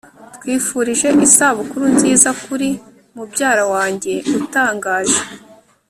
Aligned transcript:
twifurije 0.35 1.07
isabukuru 1.25 1.83
nziza 1.95 2.29
kuri 2.43 2.69
mubyara 3.15 3.63
wanjye 3.73 4.13
utangaje 4.43 5.19